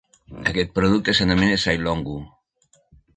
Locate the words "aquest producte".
0.51-1.13